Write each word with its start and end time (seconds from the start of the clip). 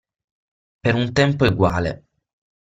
Per 0.87 0.93
un 1.01 1.13
tempo 1.19 1.45
eguale. 1.51 1.93